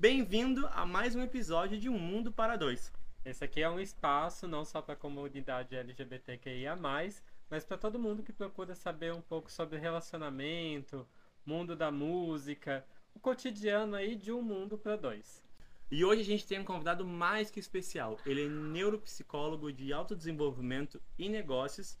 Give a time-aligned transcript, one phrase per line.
[0.00, 2.90] Bem-vindo a mais um episódio de Um Mundo para Dois.
[3.22, 7.22] Esse aqui é um espaço não só para a comunidade LGBTQIA, mas
[7.68, 11.06] para todo mundo que procura saber um pouco sobre relacionamento,
[11.44, 12.82] mundo da música,
[13.14, 15.44] o cotidiano aí de um mundo para dois.
[15.90, 18.18] E hoje a gente tem um convidado mais que especial.
[18.24, 21.98] Ele é neuropsicólogo de autodesenvolvimento e negócios,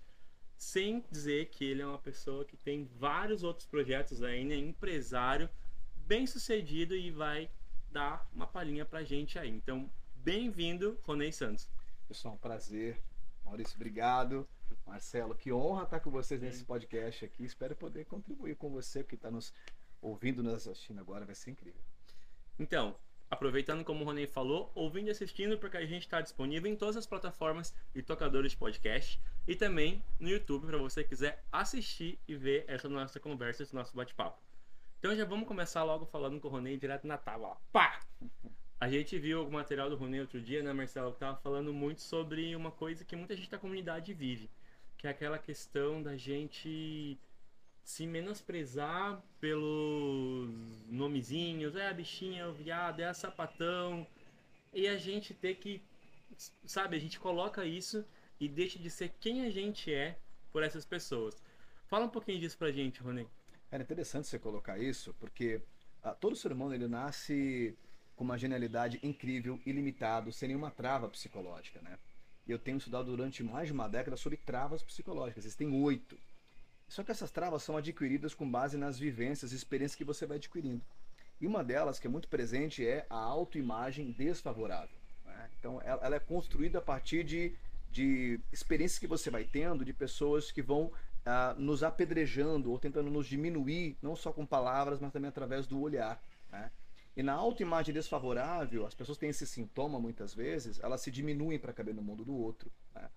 [0.56, 5.50] sem dizer que ele é uma pessoa que tem vários outros projetos ainda, é empresário,
[6.06, 7.50] bem sucedido e vai
[7.90, 9.50] dar uma palhinha pra gente aí.
[9.50, 11.68] Então, bem-vindo, Ronei Santos.
[12.06, 13.02] Pessoal, um prazer.
[13.44, 14.48] Maurício, obrigado.
[14.86, 17.44] Marcelo, que honra estar com vocês nesse podcast aqui.
[17.44, 19.52] Espero poder contribuir com você que está nos
[20.00, 21.24] ouvindo, nos assistindo agora.
[21.24, 21.80] Vai ser incrível.
[22.58, 22.96] Então,
[23.28, 26.96] aproveitando como o Ronei falou, ouvindo e assistindo, porque a gente está disponível em todas
[26.96, 32.36] as plataformas e tocadores de podcast e também no YouTube para você quiser assistir e
[32.36, 34.49] ver essa nossa conversa, esse nosso bate-papo.
[35.00, 37.56] Então já vamos começar logo falando com o Ronei direto na tábua.
[37.72, 38.00] Pá!
[38.78, 41.14] A gente viu o material do Ronei outro dia, né, Marcelo?
[41.14, 44.50] Que tava falando muito sobre uma coisa que muita gente da comunidade vive,
[44.98, 47.18] que é aquela questão da gente
[47.82, 50.50] se menosprezar pelos
[50.86, 54.06] nomezinhos, é a bichinha, é o viado, é a sapatão,
[54.70, 55.82] e a gente ter que,
[56.66, 58.04] sabe, a gente coloca isso
[58.38, 60.18] e deixa de ser quem a gente é
[60.52, 61.42] por essas pessoas.
[61.86, 63.26] Fala um pouquinho disso pra gente, Ronei.
[63.70, 65.60] Era interessante você colocar isso, porque
[66.02, 67.76] ah, todo ser humano ele nasce
[68.16, 71.98] com uma genialidade incrível, ilimitado, sem nenhuma trava psicológica, né?
[72.46, 75.44] E eu tenho estudado durante mais de uma década sobre travas psicológicas.
[75.44, 76.18] Existem oito.
[76.88, 80.36] Só que essas travas são adquiridas com base nas vivências e experiências que você vai
[80.38, 80.82] adquirindo.
[81.40, 84.96] E uma delas, que é muito presente, é a autoimagem desfavorável.
[85.24, 85.50] Né?
[85.58, 87.54] Então, ela, é construída a partir de,
[87.90, 90.92] de experiências que você vai tendo, de pessoas que vão
[91.58, 96.22] nos apedrejando ou tentando nos diminuir, não só com palavras, mas também através do olhar.
[96.50, 96.70] Né?
[97.16, 101.72] E na autoimagem desfavorável, as pessoas têm esse sintoma muitas vezes, elas se diminuem para
[101.72, 102.70] caber no mundo do outro.
[102.94, 103.08] Né?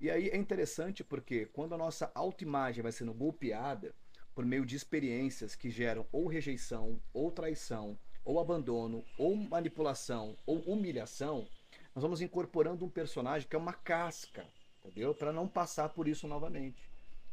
[0.00, 3.94] E aí é interessante porque quando a nossa autoimagem vai sendo golpeada
[4.34, 10.60] por meio de experiências que geram ou rejeição, ou traição, ou abandono, ou manipulação, ou
[10.60, 11.48] humilhação,
[11.94, 14.46] nós vamos incorporando um personagem que é uma casca,
[14.78, 15.14] entendeu?
[15.14, 16.87] Para não passar por isso novamente.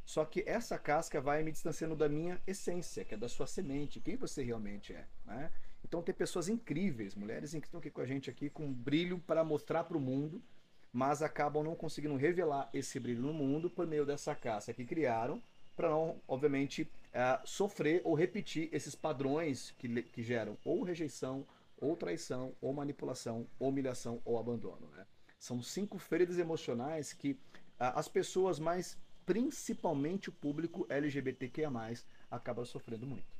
[0.06, 4.00] Só que essa casca vai me distanciando da minha essência, que é da sua semente,
[4.00, 5.06] quem você realmente é.
[5.26, 5.52] Né?
[5.84, 9.44] Então tem pessoas incríveis, mulheres que estão aqui com a gente aqui com brilho para
[9.44, 10.42] mostrar para o mundo,
[10.94, 15.42] mas acabam não conseguindo revelar esse brilho no mundo por meio dessa casca que criaram,
[15.76, 21.46] para não, obviamente, uh, sofrer ou repetir esses padrões que, que geram ou rejeição,
[21.78, 24.90] ou traição, ou manipulação, ou humilhação, ou abandono.
[24.96, 25.06] Né?
[25.38, 27.38] São cinco feridas emocionais que uh,
[27.96, 31.70] as pessoas mais principalmente o público LGBTQIA+,
[32.30, 33.36] acaba sofrendo muito.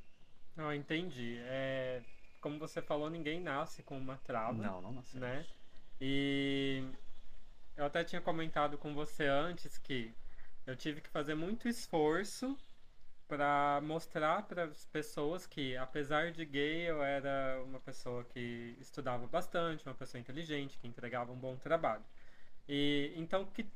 [0.56, 1.38] Não, entendi.
[1.42, 2.02] É,
[2.40, 4.62] como você falou, ninguém nasce com uma trava.
[4.62, 5.18] Não, não nasce.
[5.18, 5.46] Né?
[6.00, 6.84] E
[7.76, 10.14] eu até tinha comentado com você antes que
[10.66, 12.56] eu tive que fazer muito esforço
[13.28, 19.26] para mostrar para as pessoas que, apesar de gay, eu era uma pessoa que estudava
[19.26, 22.04] bastante, uma pessoa inteligente, que entregava um bom trabalho.
[22.68, 23.66] E então que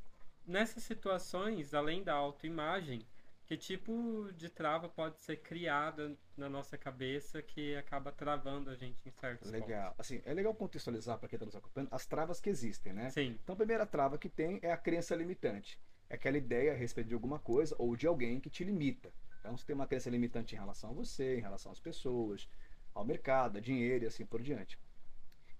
[0.46, 3.06] nessas situações, além da autoimagem,
[3.50, 8.96] que tipo de trava pode ser criada na nossa cabeça que acaba travando a gente
[9.04, 9.90] em certos Legal.
[9.90, 10.00] Pontos?
[10.00, 13.10] Assim, é legal contextualizar para quem está nos acompanhando as travas que existem, né?
[13.10, 13.36] Sim.
[13.42, 15.80] Então, a primeira trava que tem é a crença limitante.
[16.08, 19.12] É aquela ideia a respeito de alguma coisa ou de alguém que te limita.
[19.40, 22.48] Então, você tem uma crença limitante em relação a você, em relação às pessoas,
[22.94, 24.78] ao mercado, a dinheiro e assim por diante.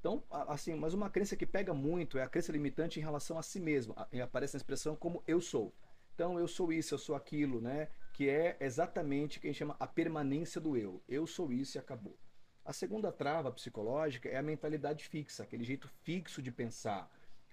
[0.00, 3.43] Então, assim, mas uma crença que pega muito é a crença limitante em relação a
[3.43, 3.94] si mesmo.
[4.22, 5.75] Aparece na expressão como eu sou.
[6.15, 7.88] Então, eu sou isso, eu sou aquilo, né?
[8.15, 11.03] Que é exatamente o que a gente chama a permanência do eu.
[11.06, 12.19] Eu sou isso e acabou.
[12.65, 17.10] A segunda trava psicológica é a mentalidade fixa, aquele jeito fixo de pensar,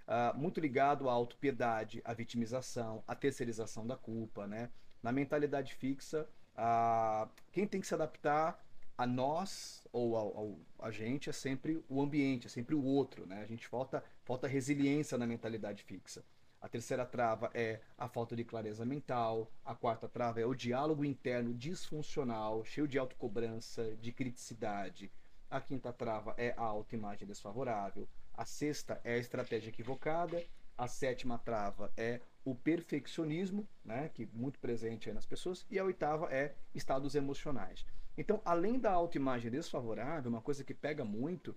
[0.07, 4.69] uh, muito ligado à autopiedade, à vitimização, à terceirização da culpa, né?
[5.01, 8.63] Na mentalidade fixa, uh, quem tem que se adaptar
[8.97, 13.25] a nós ou ao, ao, a gente é sempre o ambiente, é sempre o outro,
[13.27, 13.41] né?
[13.41, 16.23] A gente falta, falta resiliência na mentalidade fixa.
[16.59, 19.51] A terceira trava é a falta de clareza mental.
[19.63, 25.11] A quarta trava é o diálogo interno disfuncional, cheio de autocobrança, de criticidade.
[25.49, 28.09] A quinta trava é a autoimagem desfavorável.
[28.33, 30.43] A sexta é a estratégia equivocada.
[30.75, 35.65] A sétima trava é o perfeccionismo, né, que é muito presente nas pessoas.
[35.69, 37.85] E a oitava é estados emocionais.
[38.17, 41.55] Então, além da autoimagem desfavorável, uma coisa que pega muito,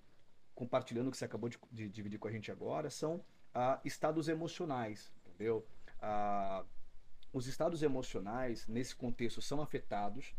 [0.54, 3.24] compartilhando o que você acabou de, de dividir com a gente agora, são
[3.54, 5.66] ah, estados emocionais, entendeu?
[6.00, 6.64] Ah,
[7.32, 10.34] os estados emocionais, nesse contexto, são afetados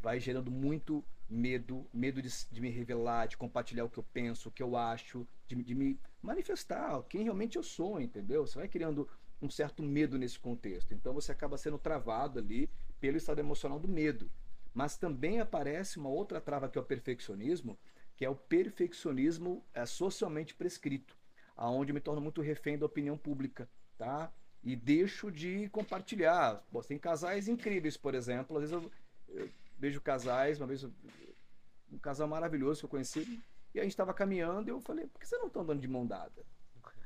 [0.00, 4.48] vai gerando muito medo, medo de, de me revelar, de compartilhar o que eu penso,
[4.48, 8.46] o que eu acho, de, de me manifestar quem realmente eu sou, entendeu?
[8.46, 9.08] Você vai criando
[9.40, 10.92] um certo medo nesse contexto.
[10.94, 12.70] Então você acaba sendo travado ali
[13.00, 14.30] pelo estado emocional do medo.
[14.74, 17.78] Mas também aparece uma outra trava que é o perfeccionismo,
[18.16, 21.16] que é o perfeccionismo é, socialmente prescrito,
[21.56, 24.32] aonde me torno muito refém da opinião pública, tá?
[24.62, 26.64] E deixo de compartilhar.
[26.72, 28.56] Pô, tem casais incríveis, por exemplo.
[28.56, 28.92] Às vezes eu,
[29.28, 29.48] eu
[29.78, 33.40] vejo casais, uma vez um casal maravilhoso que eu conheci,
[33.72, 35.88] e a gente estava caminhando e eu falei, por que vocês não estão andando de
[35.88, 36.44] mão dada?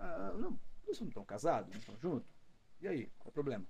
[0.00, 2.32] Ah, não, vocês não estão casados, não estão juntos?
[2.80, 3.66] E aí, qual é o problema?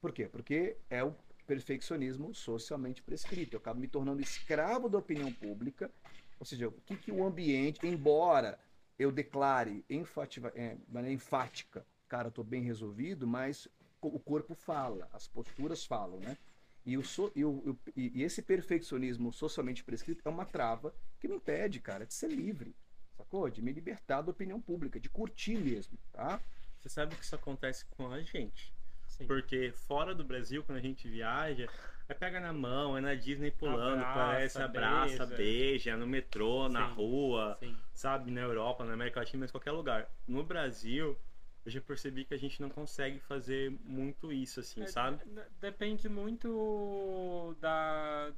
[0.00, 0.28] Por quê?
[0.28, 1.12] Porque é o
[1.46, 3.54] perfeccionismo socialmente prescrito.
[3.54, 5.90] Eu acabo me tornando escravo da opinião pública,
[6.38, 8.58] ou seja, o que, que o ambiente, embora
[8.98, 13.68] eu declare enfativa, é, maneira enfática, cara, estou bem resolvido, mas
[14.00, 16.36] o corpo fala, as posturas falam, né?
[16.84, 21.36] E, o so, e, o, e, esse perfeccionismo socialmente prescrito é uma trava que me
[21.36, 22.76] impede, cara, de ser livre,
[23.16, 23.50] sacou?
[23.50, 26.40] De me libertar da opinião pública, de curtir mesmo, tá?
[26.78, 28.75] Você sabe que isso acontece com a gente.
[29.16, 29.26] Sim.
[29.26, 31.68] Porque fora do Brasil, quando a gente viaja,
[32.08, 35.36] é pega na mão, é na Disney pulando, abraça, parece, abraça, beija.
[35.36, 36.72] beija, no metrô, Sim.
[36.74, 37.76] na rua, Sim.
[37.94, 40.08] sabe, na Europa, na América Latina, mas qualquer lugar.
[40.26, 41.18] No Brasil,
[41.64, 45.18] eu já percebi que a gente não consegue fazer muito isso, assim, é, sabe?
[45.60, 48.32] Depende muito da,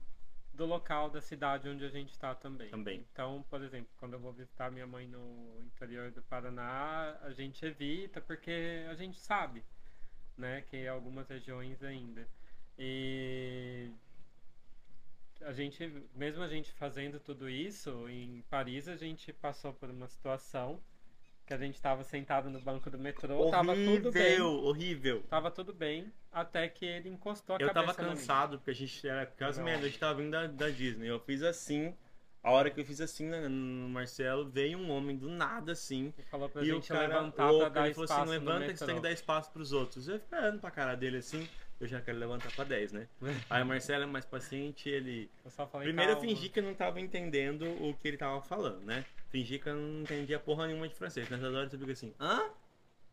[0.55, 2.71] do local da cidade onde a gente está também.
[2.71, 3.07] Também.
[3.13, 7.65] Então, por exemplo, quando eu vou visitar minha mãe no interior do Paraná, a gente
[7.67, 9.63] evita porque a gente sabe,
[10.39, 12.27] né, que algumas regiões ainda.
[12.79, 13.91] E
[15.43, 20.07] a gente, mesmo a gente fazendo tudo isso, em Paris a gente passou por uma
[20.07, 20.81] situação
[21.47, 24.41] que a gente tava sentado no banco do metrô, horrível, tava tudo bem.
[24.41, 28.71] Horrível, Tava tudo bem, até que ele encostou a eu cabeça Eu tava cansado, porque
[28.71, 31.09] a gente era quase meia a gente tava vindo da, da Disney.
[31.09, 31.97] Eu fiz assim,
[32.43, 36.13] a hora que eu fiz assim né, no Marcelo, veio um homem do nada assim.
[36.19, 38.77] E falou pra e gente o cara levantar louco, pra ele falou assim, levanta que
[38.77, 40.09] você tem que dar espaço pros outros.
[40.09, 41.49] Eu esperando pra cara dele assim
[41.81, 43.09] eu já quero levantar pra 10, né?
[43.49, 45.31] Aí o Marcelo é mais paciente, ele.
[45.45, 46.13] Eu Primeiro calma.
[46.13, 49.05] eu fingi que eu não tava entendendo o que ele tava falando, né?
[49.31, 51.29] Fingi que eu não entendia porra nenhuma de francês.
[51.29, 52.51] Nessa hora você fica assim, hã?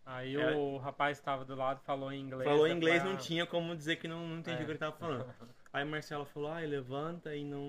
[0.04, 0.56] Aí é...
[0.56, 2.50] o rapaz estava do lado falou em inglês.
[2.50, 4.62] Falou em inglês, não tinha como dizer que não, não entendi é.
[4.62, 5.26] o que ele tava falando.
[5.76, 7.60] Aí o Marcelo falou, ai, levanta e não.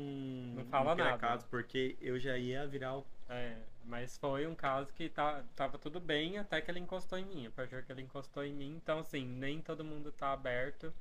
[0.55, 1.19] Não fala não nada.
[1.19, 3.07] Caso, porque eu já ia virar o.
[3.29, 7.25] É, mas foi um caso que tá, tava tudo bem até que ele encostou em
[7.25, 7.49] mim.
[7.49, 10.95] A partir que ele encostou em mim, então assim, nem todo mundo tá aberto.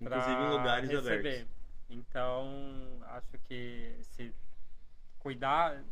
[0.00, 1.18] Inclusive em lugares receber.
[1.18, 1.48] abertos.
[1.90, 2.48] Então,
[3.02, 4.34] acho que se
[5.18, 5.84] cuidar.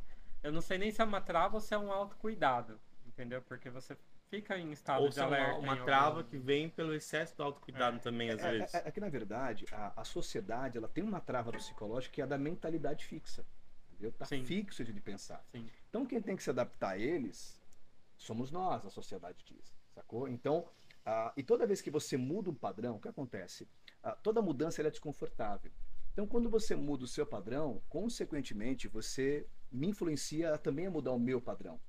[0.43, 2.81] Eu não sei nem se é uma trava ou se é um autocuidado.
[3.07, 3.43] Entendeu?
[3.43, 3.95] Porque você
[4.31, 5.59] fica em estado Ou de alerta.
[5.59, 6.31] Uma, uma trava algum...
[6.31, 8.01] que vem pelo excesso do autocuidado é.
[8.01, 8.75] também, às é, vezes.
[8.75, 12.25] É, é, que, na verdade, a, a sociedade ela tem uma trava psicológica que é
[12.25, 13.45] a da mentalidade fixa.
[13.93, 14.13] Entendeu?
[14.13, 14.45] Tá Sim.
[14.45, 15.45] fixo de pensar.
[15.51, 15.69] Sim.
[15.89, 17.61] Então, quem tem que se adaptar a eles
[18.17, 19.75] somos nós, a sociedade diz.
[19.95, 20.29] Sacou?
[20.29, 20.61] Então,
[21.07, 23.65] uh, e toda vez que você muda um padrão, o que acontece?
[24.05, 25.73] Uh, toda mudança é desconfortável.
[26.13, 31.19] Então, quando você muda o seu padrão, consequentemente, você me influencia também a mudar o
[31.19, 31.81] meu padrão.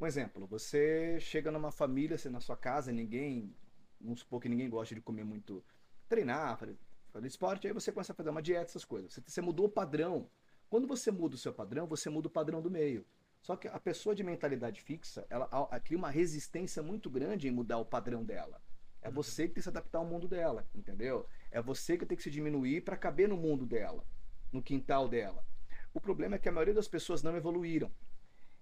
[0.00, 3.54] Um exemplo, você chega numa família, você na sua casa, ninguém,
[4.00, 5.62] vamos supor que ninguém gosta de comer muito,
[6.08, 6.78] treinar, fazer,
[7.10, 9.12] fazer esporte, aí você começa a fazer uma dieta, essas coisas.
[9.12, 10.30] Você, você mudou o padrão.
[10.70, 13.04] Quando você muda o seu padrão, você muda o padrão do meio.
[13.42, 17.50] Só que a pessoa de mentalidade fixa, ela, ela cria uma resistência muito grande em
[17.50, 18.58] mudar o padrão dela.
[19.02, 19.14] É uhum.
[19.14, 21.26] você que tem que se adaptar ao mundo dela, entendeu?
[21.50, 24.02] É você que tem que se diminuir para caber no mundo dela,
[24.50, 25.44] no quintal dela.
[25.92, 27.92] O problema é que a maioria das pessoas não evoluíram.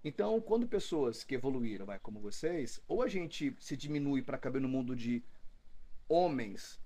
[0.03, 4.61] Então, quando pessoas que evoluíram, vai como vocês, ou a gente se diminui para caber
[4.61, 5.23] no mundo de
[6.07, 6.79] homens,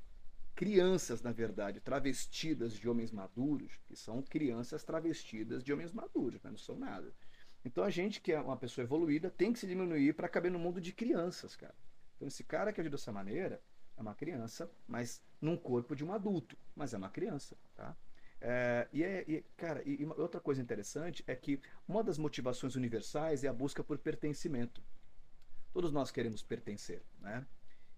[0.56, 6.52] crianças, na verdade, travestidas de homens maduros, que são crianças travestidas de homens maduros, mas
[6.52, 7.14] não são nada.
[7.64, 10.60] Então, a gente que é uma pessoa evoluída tem que se diminuir para caber no
[10.60, 11.76] mundo de crianças, cara.
[12.16, 13.62] Então, esse cara que agiu dessa maneira
[13.96, 17.96] é uma criança, mas num corpo de um adulto, mas é uma criança, tá?
[18.46, 23.46] É, e, é, e, cara, e, outra coisa interessante é que uma das motivações universais
[23.46, 24.84] é a busca por pertencimento.
[25.72, 27.48] Todos nós queremos pertencer, né?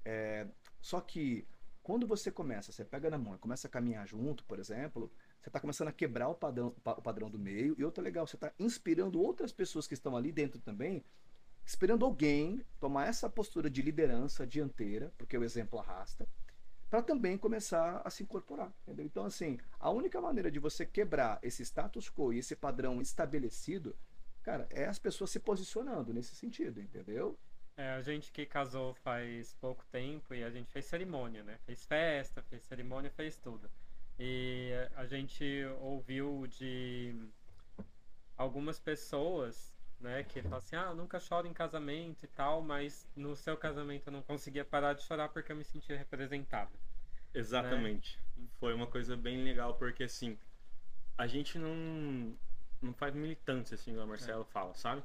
[0.06, 0.48] É,
[0.80, 1.48] só que
[1.82, 5.12] quando você começa, você pega na mão e começa a caminhar junto, por exemplo,
[5.42, 7.76] você está começando a quebrar o padrão, o padrão do meio.
[7.78, 11.04] E outra legal, você está inspirando outras pessoas que estão ali dentro também,
[11.66, 16.28] esperando alguém tomar essa postura de liderança dianteira, porque o exemplo arrasta,
[16.96, 18.72] para também começar a se incorporar.
[18.84, 19.06] Entendeu?
[19.06, 23.94] Então, assim, a única maneira de você quebrar esse status quo e esse padrão estabelecido,
[24.42, 27.38] cara, é as pessoas se posicionando nesse sentido, entendeu?
[27.76, 31.60] É, a gente que casou faz pouco tempo e a gente fez cerimônia, né?
[31.66, 33.70] Fez festa, fez cerimônia, fez tudo.
[34.18, 37.14] E a gente ouviu de
[38.38, 43.06] algumas pessoas, né, que falam assim, ah, eu nunca choro em casamento e tal, mas
[43.14, 46.72] no seu casamento eu não conseguia parar de chorar porque eu me sentia representada.
[47.36, 48.20] Exatamente.
[48.38, 48.48] Né?
[48.60, 50.38] Foi uma coisa bem legal, porque assim,
[51.18, 52.38] a gente não,
[52.82, 54.52] não faz militância, assim, como a Marcelo é.
[54.52, 55.04] fala, sabe?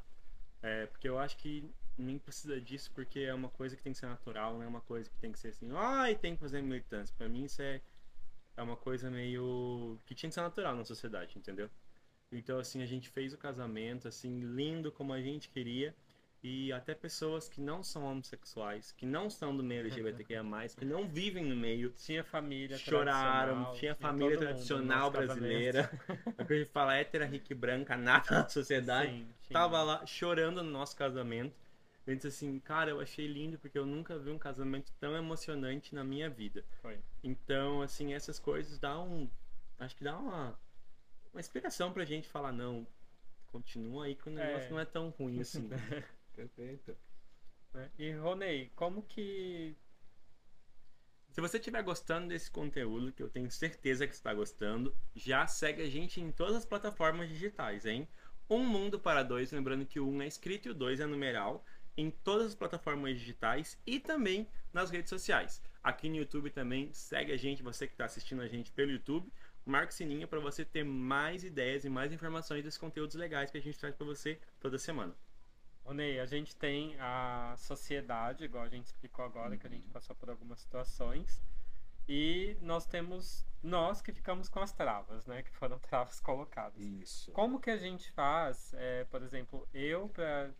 [0.62, 3.98] É, porque eu acho que nem precisa disso, porque é uma coisa que tem que
[3.98, 6.62] ser natural, não é uma coisa que tem que ser assim, ai, tem que fazer
[6.62, 7.14] militância.
[7.16, 7.80] Pra mim isso é,
[8.56, 9.98] é uma coisa meio.
[10.06, 11.70] que tinha que ser natural na sociedade, entendeu?
[12.32, 15.94] Então, assim, a gente fez o casamento, assim, lindo como a gente queria.
[16.42, 20.42] E até pessoas que não são homossexuais, que não são do meio LGBTQIA+,
[20.76, 21.90] que não vivem no meio.
[21.90, 25.90] Tinha família Choraram, tinha, família tradicional brasileira.
[26.38, 29.12] a que a gente fala hétera, rica e branca, nada na sociedade.
[29.12, 31.54] Sim, Tava lá chorando no nosso casamento.
[32.06, 35.94] Eu disse assim, cara, eu achei lindo porque eu nunca vi um casamento tão emocionante
[35.94, 36.64] na minha vida.
[36.80, 36.98] Foi.
[37.22, 39.30] Então, assim, essas coisas dão um.
[39.78, 40.58] Acho que dá uma,
[41.32, 42.86] uma inspiração pra gente falar, não,
[43.46, 44.70] continua aí que o negócio é.
[44.70, 45.68] não é tão ruim assim.
[46.34, 46.96] Perfeito.
[47.74, 49.76] É, e Ronei, como que.
[51.30, 55.82] Se você estiver gostando desse conteúdo, que eu tenho certeza que está gostando, já segue
[55.82, 58.08] a gente em todas as plataformas digitais, hein?
[58.48, 61.64] Um Mundo para Dois, lembrando que o um é escrito e o dois é numeral
[61.96, 65.62] em todas as plataformas digitais e também nas redes sociais.
[65.82, 69.32] Aqui no YouTube também, segue a gente, você que está assistindo a gente pelo YouTube,
[69.64, 73.58] marque o sininho para você ter mais ideias e mais informações dos conteúdos legais que
[73.58, 75.14] a gente traz para você toda semana.
[75.86, 80.14] Ney, a gente tem a sociedade, igual a gente explicou agora, que a gente passou
[80.14, 81.42] por algumas situações.
[82.08, 85.42] E nós temos nós que ficamos com as travas, né?
[85.42, 86.80] Que foram travas colocadas.
[86.80, 87.30] Isso.
[87.32, 90.50] Como que a gente faz, é, por exemplo, eu para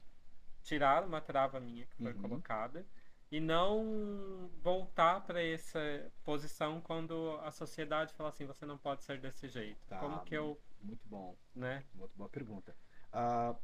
[0.63, 2.23] tirar uma trava minha que foi uhum.
[2.23, 2.87] colocada
[3.31, 5.81] e não voltar para essa
[6.25, 9.79] posição quando a sociedade fala assim, você não pode ser desse jeito.
[9.87, 10.61] Tá, Como que eu...
[10.83, 11.37] Muito bom.
[11.55, 11.85] Né?
[11.95, 12.77] Muito boa pergunta.
[13.13, 13.57] Uh,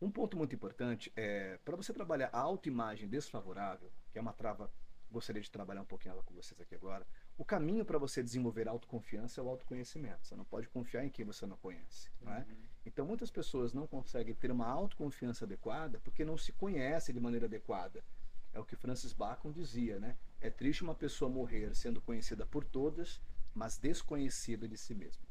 [0.00, 4.70] um ponto muito importante é, para você trabalhar a autoimagem desfavorável, que é uma trava,
[5.10, 8.68] gostaria de trabalhar um pouquinho ela com vocês aqui agora, o caminho para você desenvolver
[8.68, 10.26] autoconfiança é o autoconhecimento.
[10.26, 12.10] Você não pode confiar em quem você não conhece.
[12.26, 12.38] É?
[12.38, 12.44] Uhum.
[12.86, 17.46] Então, muitas pessoas não conseguem ter uma autoconfiança adequada porque não se conhecem de maneira
[17.46, 18.04] adequada.
[18.52, 20.16] É o que Francis Bacon dizia, né?
[20.40, 23.20] É triste uma pessoa morrer sendo conhecida por todas,
[23.54, 25.27] mas desconhecida de si mesma.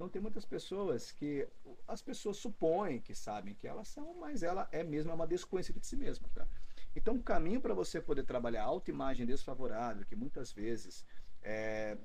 [0.00, 1.46] Então, tem muitas pessoas que
[1.86, 5.86] as pessoas supõem que sabem que elas são, mas ela é mesmo uma desconhecida de
[5.86, 6.26] si mesma.
[6.32, 6.48] Tá?
[6.96, 11.04] Então, o caminho para você poder trabalhar a autoimagem desfavorável, que muitas vezes
[11.42, 11.98] é,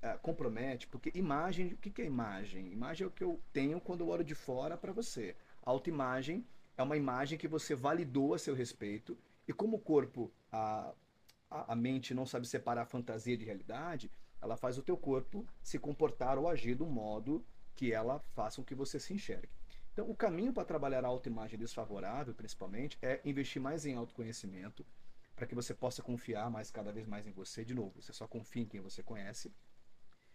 [0.00, 2.70] é, compromete, porque imagem, o que, que é imagem?
[2.72, 5.34] Imagem é o que eu tenho quando eu olho de fora para você.
[5.64, 10.94] Autoimagem é uma imagem que você validou a seu respeito, e como o corpo, a,
[11.50, 14.08] a, a mente não sabe separar fantasia de realidade,
[14.40, 17.44] ela faz o teu corpo se comportar ou agir do modo
[17.74, 19.48] que ela faça com que você se enxergue.
[19.92, 24.84] Então, o caminho para trabalhar a autoimagem desfavorável, principalmente, é investir mais em autoconhecimento,
[25.34, 27.64] para que você possa confiar mais cada vez mais em você.
[27.64, 29.50] De novo, você só confia em quem você conhece.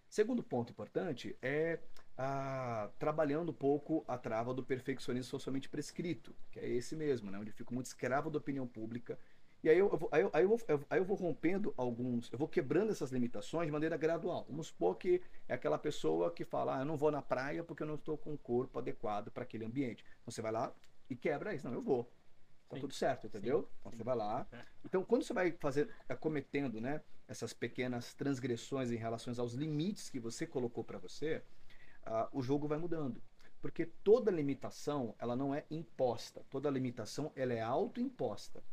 [0.09, 1.79] Segundo ponto importante é
[2.17, 7.37] ah, trabalhando um pouco a trava do perfeccionismo socialmente prescrito, que é esse mesmo, né?
[7.37, 9.19] onde eu fico muito escravo da opinião pública.
[9.65, 12.47] E aí eu, aí, eu, aí, eu vou, aí eu vou rompendo alguns, eu vou
[12.47, 14.45] quebrando essas limitações de maneira gradual.
[14.47, 17.81] Vamos supor que é aquela pessoa que fala, ah, eu não vou na praia porque
[17.81, 20.05] eu não estou com o corpo adequado para aquele ambiente.
[20.21, 20.71] Então você vai lá
[21.09, 21.67] e quebra isso.
[21.67, 22.03] Não, eu vou.
[22.69, 22.81] Tá Sim.
[22.81, 23.63] tudo certo, entendeu?
[23.63, 23.67] Sim.
[23.79, 24.47] Então você vai lá.
[24.51, 24.61] É.
[24.85, 30.11] Então, quando você vai fazer, é, cometendo, né, essas pequenas transgressões em relação aos limites
[30.11, 31.41] que você colocou para você,
[32.05, 33.19] uh, o jogo vai mudando.
[33.63, 36.45] Porque toda limitação, ela não é imposta.
[36.51, 38.63] Toda limitação, ela é autoimposta.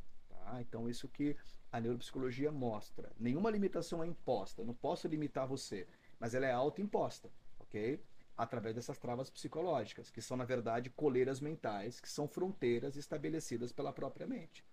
[0.52, 0.60] Tá?
[0.60, 1.34] Então, isso que
[1.70, 3.10] a neuropsicologia mostra.
[3.18, 4.62] Nenhuma limitação é imposta.
[4.62, 5.86] Não posso limitar você,
[6.20, 8.04] mas ela é autoimposta, ok?
[8.34, 13.92] através dessas travas psicológicas, que são, na verdade, coleiras mentais, que são fronteiras estabelecidas pela
[13.92, 14.64] própria mente.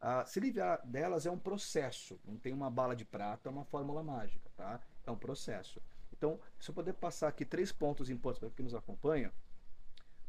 [0.00, 3.64] Ah, se livrar delas é um processo, não tem uma bala de prata, é uma
[3.64, 4.80] fórmula mágica, tá?
[5.06, 5.80] É um processo.
[6.12, 9.32] Então, se eu puder passar aqui três pontos importantes para quem nos acompanha.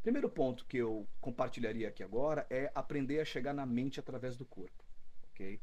[0.03, 4.45] Primeiro ponto que eu compartilharia aqui agora é aprender a chegar na mente através do
[4.45, 4.86] corpo,
[5.37, 5.61] ok?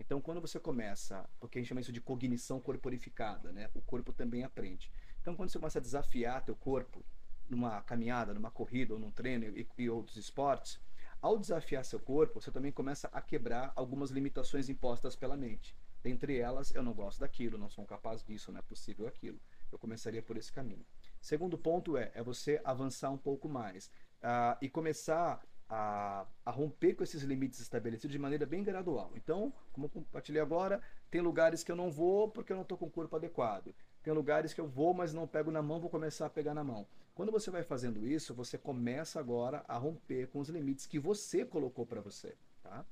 [0.00, 3.70] Então, quando você começa, porque a gente chama isso de cognição corporificada, né?
[3.72, 4.90] O corpo também aprende.
[5.20, 7.04] Então, quando você começa a desafiar teu corpo
[7.48, 10.80] numa caminhada, numa corrida ou num treino e, e outros esportes,
[11.20, 15.76] ao desafiar seu corpo, você também começa a quebrar algumas limitações impostas pela mente.
[16.02, 19.40] Dentre elas, eu não gosto daquilo, não sou capaz disso, não é possível aquilo.
[19.70, 20.84] Eu começaria por esse caminho.
[21.20, 23.86] Segundo ponto é, é você avançar um pouco mais
[24.18, 25.40] uh, e começar
[25.72, 29.10] a, a, romper com esses limites estabelecidos de maneira bem gradual.
[29.16, 32.76] Então, como eu compartilhei agora, tem lugares que eu não vou porque eu não estou
[32.76, 33.74] com o corpo adequado.
[34.02, 36.62] Tem lugares que eu vou, mas não pego na mão, vou começar a pegar na
[36.62, 36.86] mão.
[37.14, 41.42] Quando você vai fazendo isso, você começa agora a romper com os limites que você
[41.42, 42.84] colocou para você, tá?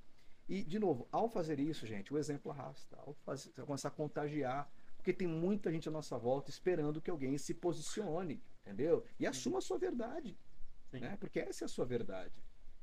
[0.49, 2.97] E, de novo, ao fazer isso, gente, o exemplo arrasta.
[3.07, 7.11] Ao fazer, você começar a contagiar, porque tem muita gente à nossa volta esperando que
[7.11, 9.05] alguém se posicione, entendeu?
[9.19, 10.37] E assuma a sua verdade,
[10.93, 11.17] né?
[11.21, 12.33] Porque essa é a sua verdade.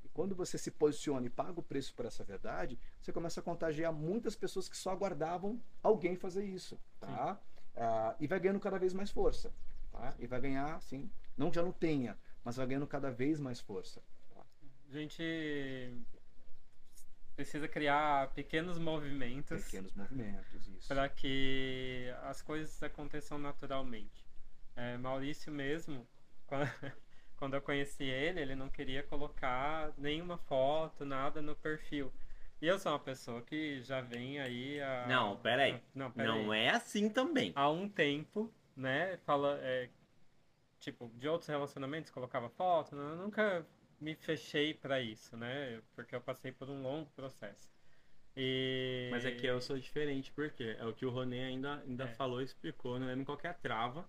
[0.04, 3.44] E quando você se posiciona e paga o preço por essa verdade, você começa a
[3.44, 7.40] contagiar muitas pessoas que só aguardavam alguém fazer isso, tá?
[7.76, 9.54] Ah, e vai ganhando cada vez mais força,
[9.92, 10.16] tá?
[10.20, 13.60] E vai ganhar, assim, não que já não tenha, mas vai ganhando cada vez mais
[13.60, 14.02] força.
[14.34, 14.46] Tá?
[14.90, 15.94] A gente
[17.36, 19.64] precisa criar pequenos movimentos.
[19.66, 20.88] Pequenos movimentos, isso.
[20.88, 24.26] Para que as coisas aconteçam naturalmente.
[24.76, 26.08] É, Maurício mesmo,
[26.48, 26.68] quando,
[27.38, 32.12] quando eu conheci ele, ele não queria colocar nenhuma foto, nada no perfil.
[32.62, 35.06] E eu sou uma pessoa que já vem aí a...
[35.08, 35.80] Não, peraí.
[35.94, 36.44] Não, peraí.
[36.44, 37.52] Não é assim também.
[37.56, 39.18] Há um tempo, né?
[39.18, 39.90] Fala, é,
[40.80, 42.96] tipo, de outros relacionamentos, colocava foto.
[42.96, 43.66] né, Eu nunca
[44.02, 45.82] me fechei para isso, né?
[45.96, 47.72] Porque eu passei por um longo processo.
[48.36, 49.08] E...
[49.12, 52.08] Mas é que eu sou diferente, porque é o que o Ronê ainda, ainda É.
[52.08, 54.08] falou e explicou, não lembro qual que é a trava,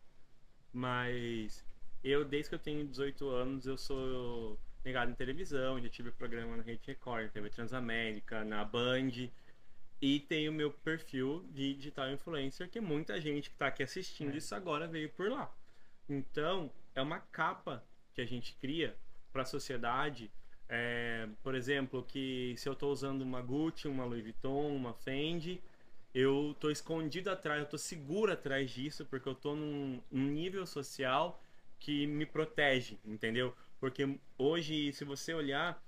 [0.72, 1.64] mas
[2.02, 6.56] eu, desde que eu tenho 18 anos, eu sou ligado em televisão, já tive programa
[6.56, 9.28] na Rede Record, na TV Transamérica, na Band,
[10.00, 14.36] e tenho meu perfil de digital influencer, que muita gente que está aqui assistindo É.
[14.36, 15.52] isso agora veio por lá.
[16.08, 18.96] Então, é uma capa que a gente cria
[19.32, 20.30] para a sociedade.
[20.70, 25.62] é, por exemplo, que se eu estou usando uma Gucci, uma Louis Vuitton, uma Fendi,
[26.14, 30.66] eu tô escondido atrás, eu tô seguro atrás disso, porque eu tô num, num nível
[30.66, 31.42] social
[31.78, 33.54] que me protege, entendeu?
[33.78, 35.82] Porque hoje, se você olhar,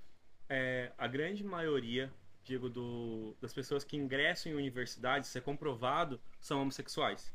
[0.48, 2.12] é, a grande maioria,
[2.44, 7.32] digo, do, das pessoas que ingressam em universidades, isso é comprovado, são homossexuais.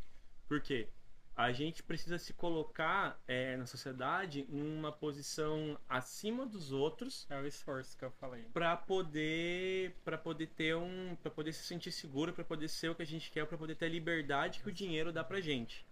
[0.48, 0.88] Por quê?
[1.36, 7.46] A gente precisa se colocar é, na sociedade numa posição acima dos outros É o
[7.46, 8.44] esforço que eu falei.
[8.54, 12.96] para poder para poder ter um para poder se sentir seguro para poder ser o
[12.96, 15.86] que a gente quer para poder ter a liberdade que o dinheiro dá pra gente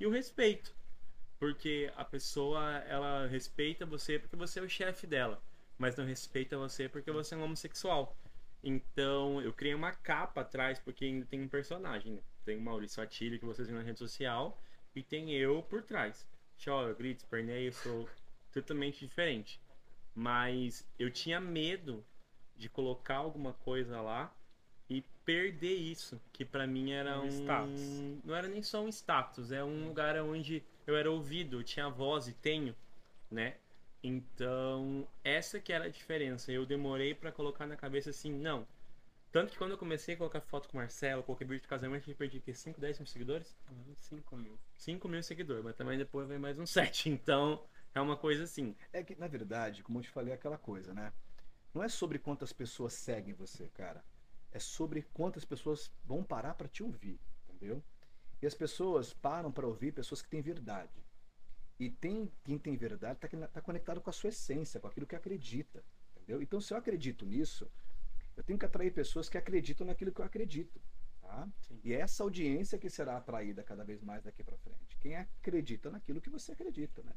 [0.00, 0.74] e o respeito
[1.38, 5.42] porque a pessoa ela respeita você porque você é o chefe dela
[5.78, 8.16] mas não respeita você porque você é um homossexual
[8.62, 12.20] então eu criei uma capa atrás porque ainda tem um personagem né?
[12.44, 14.60] tem o Maurício Atilho que vocês viram na rede social
[14.94, 18.08] e tem eu por trás choro grito esperneio sou
[18.52, 19.60] totalmente diferente
[20.14, 22.04] mas eu tinha medo
[22.56, 24.34] de colocar alguma coisa lá
[24.88, 27.80] e perder isso, que pra mim era Um um, status.
[28.24, 31.88] não era nem só um status, é um lugar onde eu era ouvido, eu tinha
[31.88, 32.74] voz e tenho,
[33.30, 33.56] né?
[34.02, 36.52] Então, essa que era a diferença.
[36.52, 38.66] Eu demorei pra colocar na cabeça assim, não.
[39.32, 42.08] Tanto que quando eu comecei a colocar foto com o Marcelo, coloquei vídeo de casamento,
[42.08, 43.56] eu perdi que 5, 10 mil seguidores?
[43.98, 44.58] 5 mil.
[44.76, 47.10] 5 mil seguidores, mas também depois vem mais uns 7.
[47.10, 47.62] Então,
[47.94, 48.74] é uma coisa assim.
[48.92, 51.12] É que, na verdade, como eu te falei, é aquela coisa, né?
[51.74, 54.02] Não é sobre quantas pessoas seguem você, cara.
[54.52, 57.82] É sobre quantas pessoas vão parar para te ouvir, entendeu?
[58.40, 61.04] E as pessoas param para ouvir pessoas que têm verdade.
[61.78, 65.16] E tem quem tem verdade está tá conectado com a sua essência, com aquilo que
[65.16, 65.84] acredita,
[66.16, 66.40] entendeu?
[66.40, 67.70] Então, se eu acredito nisso,
[68.36, 70.80] eu tenho que atrair pessoas que acreditam naquilo que eu acredito,
[71.20, 71.48] tá?
[71.84, 74.96] E é essa audiência que será atraída cada vez mais daqui para frente.
[74.98, 77.12] Quem acredita naquilo que você acredita, né?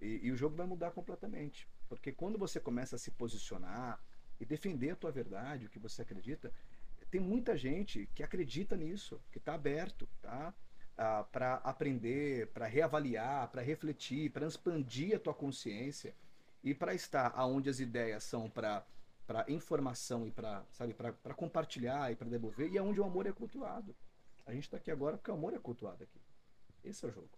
[0.00, 1.68] E, e o jogo vai mudar completamente.
[1.88, 4.02] Porque quando você começa a se posicionar
[4.38, 6.50] e defender a tua verdade, o que você acredita,
[7.10, 10.54] tem muita gente que acredita nisso, que está aberto, tá?
[10.96, 16.14] Ah, para aprender, para reavaliar, para refletir, para expandir a tua consciência
[16.62, 18.84] e para estar aonde as ideias são para
[19.26, 23.32] para informação e para sabe para compartilhar e para devolver e aonde o amor é
[23.32, 23.94] cultuado.
[24.44, 26.20] A gente está aqui agora porque o amor é cultuado aqui.
[26.82, 27.30] Esse é o jogo.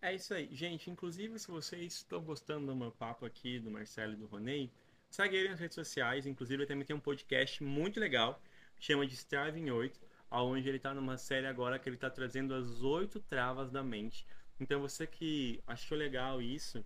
[0.00, 0.48] É isso aí.
[0.54, 4.70] Gente, inclusive, se vocês estão gostando do meu papo aqui, do Marcelo e do Ronei,
[5.10, 6.26] segue ele nas redes sociais.
[6.26, 8.40] Inclusive, ele também tem um podcast muito legal,
[8.78, 12.82] chama de Striving 8, onde ele está numa série agora que ele está trazendo as
[12.82, 14.26] oito travas da mente.
[14.60, 16.84] Então, você que achou legal isso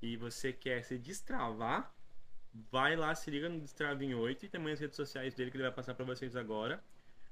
[0.00, 1.92] e você quer se destravar,
[2.70, 5.64] vai lá, se liga no Destraving 8 e também as redes sociais dele que ele
[5.64, 6.82] vai passar para vocês agora,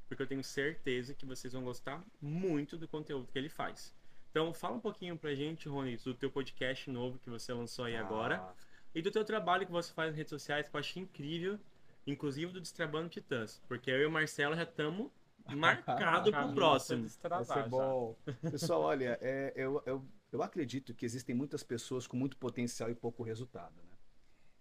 [0.09, 3.95] porque eu tenho certeza que vocês vão gostar muito do conteúdo que ele faz.
[4.31, 7.97] Então, fala um pouquinho pra gente, Rony, do teu podcast novo que você lançou aí
[7.97, 8.55] agora Ah,
[8.95, 11.59] e do teu trabalho que você faz nas redes sociais, que eu acho incrível,
[12.07, 15.11] inclusive do Destrabando Titãs, porque eu e o Marcelo já estamos
[15.57, 17.09] marcados pro Caminho próximo.
[17.23, 18.17] Vai ser bom.
[18.51, 22.95] Pessoal, olha, é, eu, eu, eu acredito que existem muitas pessoas com muito potencial e
[22.95, 23.93] pouco resultado, né?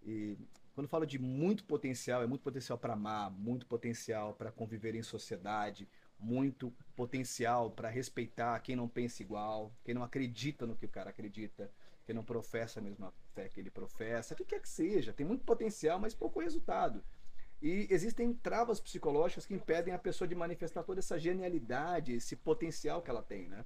[0.04, 0.36] E
[0.74, 4.94] quando eu falo de muito potencial, é muito potencial para amar, muito potencial para conviver
[4.94, 10.86] em sociedade, muito potencial para respeitar quem não pensa igual, quem não acredita no que
[10.86, 11.70] o cara acredita,
[12.12, 15.12] não professa a mesma fé que ele professa, o que quer que seja.
[15.12, 17.02] Tem muito potencial, mas pouco resultado.
[17.60, 23.00] E existem travas psicológicas que impedem a pessoa de manifestar toda essa genialidade, esse potencial
[23.00, 23.64] que ela tem, né?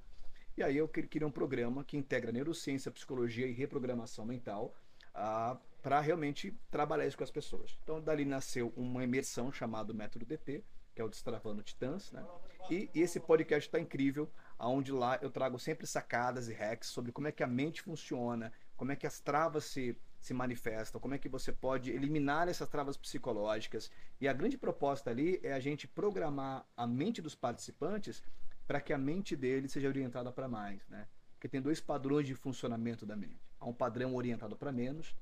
[0.55, 4.73] E aí eu queria um programa que integra neurociência, psicologia e reprogramação mental
[5.13, 7.77] ah, para realmente trabalhar isso com as pessoas.
[7.83, 10.63] Então dali nasceu uma imersão chamada Método DT,
[10.95, 12.25] que é o Destravando Titãs, né?
[12.69, 17.11] E, e esse podcast está incrível, aonde lá eu trago sempre sacadas e hacks sobre
[17.11, 21.13] como é que a mente funciona, como é que as travas se se manifestam, como
[21.13, 23.91] é que você pode eliminar essas travas psicológicas.
[24.19, 28.23] E a grande proposta ali é a gente programar a mente dos participantes
[28.65, 31.07] para que a mente deles seja orientada para mais, né?
[31.33, 33.39] Porque tem dois padrões de funcionamento da mente.
[33.59, 35.15] Há um padrão orientado para menos,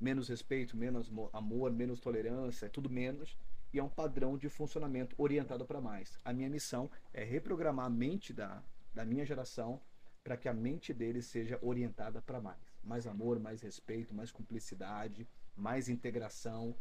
[0.00, 3.36] menos respeito, menos amor, menos tolerância, é tudo menos,
[3.72, 6.18] e há um padrão de funcionamento orientado para mais.
[6.24, 9.80] A minha missão é reprogramar a mente da, da minha geração
[10.22, 15.28] para que a mente deles seja orientada para mais mais amor, mais respeito, mais cumplicidade,
[15.54, 16.74] mais integração,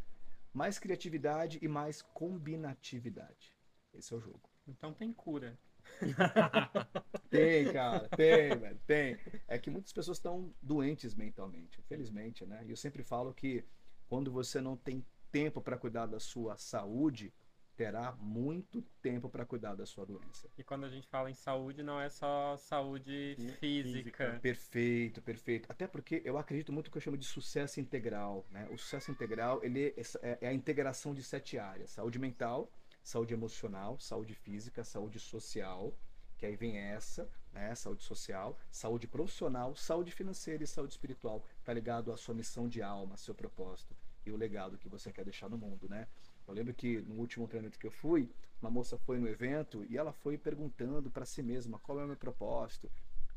[0.54, 3.54] mais criatividade e mais combinatividade.
[3.94, 4.50] Esse é o jogo.
[4.68, 5.58] Então tem cura.
[7.30, 9.18] tem, cara, tem, velho, tem.
[9.48, 12.64] É que muitas pessoas estão doentes mentalmente, infelizmente, né?
[12.66, 13.64] E eu sempre falo que
[14.08, 17.34] quando você não tem tempo para cuidar da sua saúde,
[17.78, 20.50] terá muito tempo para cuidar da sua doença.
[20.58, 23.60] E quando a gente fala em saúde, não é só saúde física.
[23.60, 24.40] física.
[24.42, 25.72] Perfeito, perfeito.
[25.72, 28.44] Até porque eu acredito muito que eu chamo de sucesso integral.
[28.50, 28.68] Né?
[28.72, 32.72] O sucesso integral ele é, é a integração de sete áreas: saúde mental,
[33.04, 35.96] saúde emocional, saúde física, saúde social,
[36.36, 37.76] que aí vem essa, né?
[37.76, 41.46] Saúde social, saúde profissional, saúde financeira e saúde espiritual.
[41.64, 43.96] Tá ligado à sua missão de alma, seu propósito
[44.28, 46.08] e o legado que você quer deixar no mundo, né?
[46.48, 48.30] Eu lembro que no último treinamento que eu fui,
[48.62, 52.08] uma moça foi no evento e ela foi perguntando para si mesma qual é o
[52.08, 52.90] meu propósito.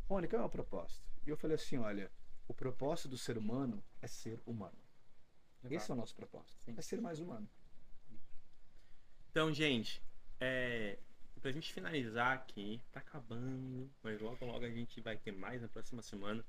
[0.09, 1.03] Rony, qual é o meu propósito?
[1.27, 2.11] E eu falei assim: olha,
[2.49, 4.79] o propósito do ser humano é ser humano.
[5.63, 5.75] Exato.
[5.75, 6.59] Esse é o nosso propósito.
[6.65, 6.75] Sim.
[6.77, 7.49] É ser mais humano.
[9.31, 10.03] Então, gente,
[10.41, 10.99] é,
[11.41, 15.69] pra gente finalizar aqui, tá acabando, mas logo logo a gente vai ter mais na
[15.69, 16.45] próxima semana.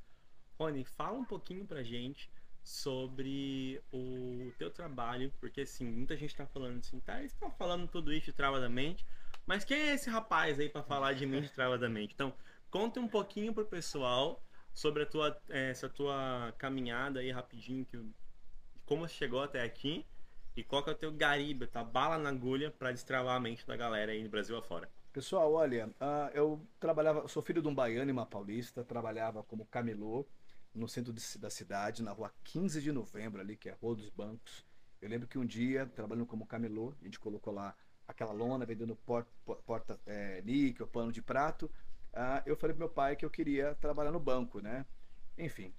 [0.58, 2.32] Rony, fala um pouquinho pra gente
[2.64, 7.88] sobre o teu trabalho, porque assim, muita gente tá falando assim, tá, eles estão falando
[7.88, 9.06] tudo isso travadamente,
[9.46, 12.14] mas quem é esse rapaz aí para falar de mente travadamente?
[12.14, 12.34] Então,
[12.70, 14.44] conta um pouquinho pro pessoal
[14.74, 18.00] sobre a tua, é, essa tua caminhada aí rapidinho, que,
[18.86, 20.06] como você chegou até aqui
[20.56, 23.66] e qual que é o teu gariba, tua bala na agulha para destravar a mente
[23.66, 24.90] da galera aí no Brasil afora.
[25.12, 29.66] Pessoal, olha, uh, eu trabalhava, sou filho de um baiano e uma paulista, trabalhava como
[29.66, 30.26] camelô,
[30.74, 33.96] no centro de, da cidade, na rua 15 de novembro, ali, que é a Rua
[33.96, 34.66] dos Bancos.
[35.02, 37.76] Eu lembro que um dia, trabalhando como camelô, a gente colocou lá
[38.08, 39.32] aquela lona vendendo porta,
[39.66, 41.70] porta é, níquel, pano de prato.
[42.14, 44.86] Ah, eu falei pro meu pai que eu queria trabalhar no banco, né?
[45.38, 45.74] Enfim,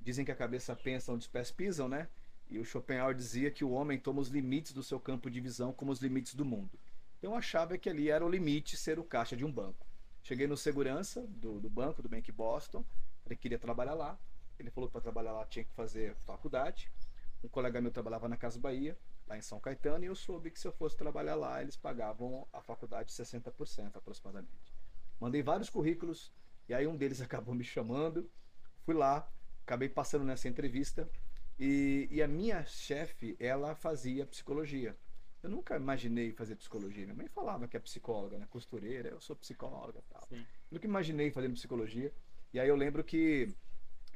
[0.00, 2.08] dizem que a cabeça pensa onde os pés pisam, né?
[2.48, 5.72] E o Schopenhauer dizia que o homem toma os limites do seu campo de visão
[5.72, 6.78] como os limites do mundo.
[7.18, 9.86] Então achava que ali era o limite ser o caixa de um banco.
[10.22, 12.84] Cheguei no segurança do, do banco, do Bank Boston,
[13.26, 14.18] ele queria trabalhar lá.
[14.58, 16.90] Ele falou que para trabalhar lá tinha que fazer faculdade.
[17.42, 20.58] Um colega meu trabalhava na Casa Bahia, lá em São Caetano, e eu soube que
[20.58, 24.74] se eu fosse trabalhar lá, eles pagavam a faculdade 60% aproximadamente.
[25.20, 26.32] Mandei vários currículos,
[26.68, 28.30] e aí um deles acabou me chamando.
[28.84, 29.28] Fui lá,
[29.62, 31.08] acabei passando nessa entrevista,
[31.58, 34.96] e, e a minha chefe, ela fazia psicologia.
[35.42, 37.04] Eu nunca imaginei fazer psicologia.
[37.04, 38.46] Minha mãe falava que é psicóloga, né?
[38.48, 40.26] Costureira, eu sou psicóloga e tal.
[40.26, 40.44] Sim.
[40.70, 42.10] Nunca imaginei fazendo psicologia.
[42.52, 43.54] E aí eu lembro que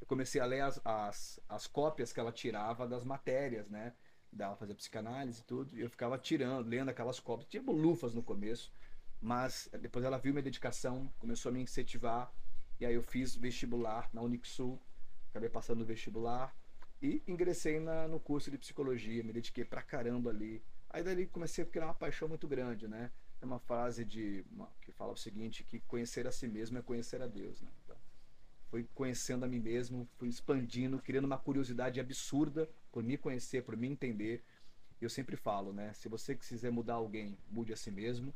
[0.09, 3.95] comecei a ler as, as, as cópias que ela tirava das matérias, né?
[4.33, 5.77] Dela fazer psicanálise e tudo.
[5.77, 7.49] E eu ficava tirando, lendo aquelas cópias.
[7.49, 8.73] Tinha bolufas no começo,
[9.21, 12.33] mas depois ela viu minha dedicação, começou a me incentivar.
[12.81, 14.81] E aí eu fiz vestibular na Unixul,
[15.31, 16.57] acabei passando no vestibular
[17.03, 20.65] e ingressei na, no curso de psicologia, me dediquei pra caramba ali.
[20.91, 23.11] Aí dali comecei a criar uma paixão muito grande, né?
[23.41, 26.83] É uma frase de uma, que fala o seguinte, que conhecer a si mesmo é
[26.83, 27.71] conhecer a Deus, né?
[28.71, 33.77] Fui conhecendo a mim mesmo, fui expandindo, criando uma curiosidade absurda por me conhecer, por
[33.77, 34.45] me entender.
[35.01, 35.93] Eu sempre falo, né?
[35.95, 38.35] Se você quiser mudar alguém, mude a si mesmo.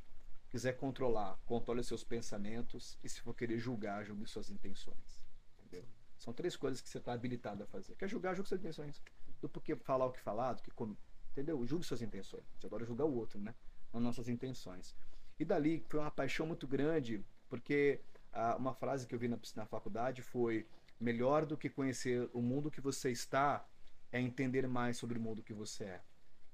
[0.49, 2.99] Quiser controlar, controle seus pensamentos.
[3.03, 5.23] E se for querer julgar, julgue suas intenções.
[5.59, 5.85] Entendeu?
[6.18, 7.95] São três coisas que você está habilitado a fazer.
[7.97, 9.03] Quer julgar, julgue suas intenções.
[9.40, 10.97] Do porquê falar o que falar, do que como.
[11.33, 11.66] Entendeu?
[11.66, 12.45] Julgue suas intenções.
[12.59, 13.55] Você agora julgar o outro, né?
[13.92, 14.95] Não nossas intenções.
[15.38, 18.01] E dali foi uma paixão muito grande, porque
[18.59, 20.66] uma frase que eu vi na, na faculdade foi:
[21.01, 23.64] melhor do que conhecer o mundo que você está
[24.11, 26.01] é entender mais sobre o mundo que você é.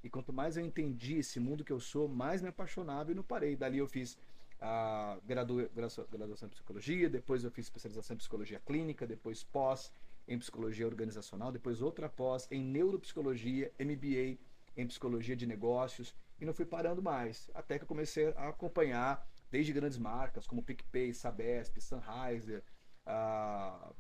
[0.03, 3.23] E quanto mais eu entendi esse mundo que eu sou, mais me apaixonava e não
[3.23, 3.57] parei.
[3.57, 4.17] Dali eu fiz
[4.61, 5.69] a gradu,
[6.11, 9.93] graduação em psicologia, depois eu fiz especialização em psicologia clínica, depois pós
[10.27, 14.39] em psicologia organizacional, depois outra pós em neuropsicologia, MBA
[14.77, 19.27] em psicologia de negócios, e não fui parando mais, até que eu comecei a acompanhar
[19.51, 22.63] desde grandes marcas como PicPay, Sabesp, Sennheiser,
[23.07, 23.95] uh,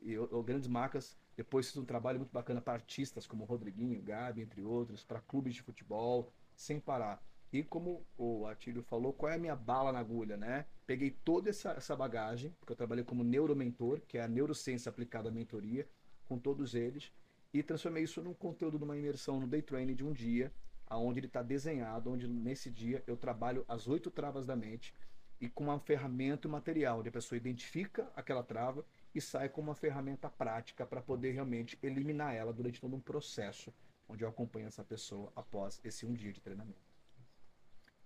[0.00, 1.16] e, ou, grandes marcas.
[1.36, 5.54] Depois fiz um trabalho muito bacana para artistas como Rodriguinho, Gabi, entre outros, para clubes
[5.54, 7.22] de futebol, sem parar.
[7.52, 10.66] E como o Atílio falou, qual é a minha bala na agulha, né?
[10.86, 15.30] Peguei toda essa, essa bagagem, porque eu trabalhei como neuromentor, que é a neurociência aplicada
[15.30, 15.88] à mentoria,
[16.28, 17.12] com todos eles,
[17.52, 20.52] e transformei isso num conteúdo, numa imersão no day training de um dia,
[20.90, 24.92] aonde ele está desenhado, onde nesse dia eu trabalho as oito travas da mente
[25.40, 29.60] e com uma ferramenta e material, onde a pessoa identifica aquela trava e sai com
[29.60, 33.72] uma ferramenta prática para poder realmente eliminar ela durante todo um processo,
[34.08, 36.90] onde eu acompanho essa pessoa após esse um dia de treinamento.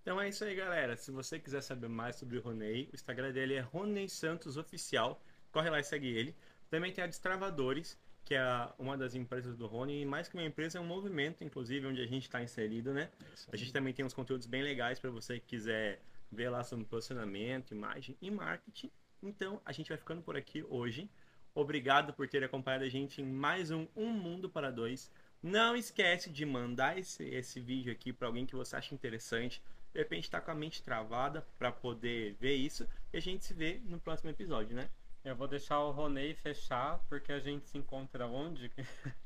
[0.01, 0.95] Então é isso aí, galera.
[0.95, 5.19] Se você quiser saber mais sobre o Ronei, o Instagram dele é Ronei Santos Oficial.
[5.51, 6.35] Corre lá e segue ele.
[6.69, 8.43] Também tem a Destravadores, que é
[8.77, 10.01] uma das empresas do Rony.
[10.01, 13.09] E mais que uma empresa, é um movimento, inclusive, onde a gente está inserido, né?
[13.53, 16.83] A gente também tem uns conteúdos bem legais para você que quiser ver lá sobre
[16.85, 18.91] posicionamento, imagem e marketing.
[19.21, 21.09] Então, a gente vai ficando por aqui hoje.
[21.53, 25.09] Obrigado por ter acompanhado a gente em mais um Um Mundo para Dois.
[25.41, 29.61] Não esquece de mandar esse, esse vídeo aqui para alguém que você acha interessante
[29.95, 33.53] de repente está com a mente travada para poder ver isso e a gente se
[33.53, 34.89] vê no próximo episódio, né?
[35.25, 38.71] Eu vou deixar o Ronei fechar porque a gente se encontra onde?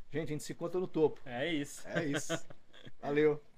[0.09, 1.19] Gente, a gente se encontra no topo.
[1.25, 1.85] É isso.
[1.89, 2.33] É isso.
[3.01, 3.43] Valeu.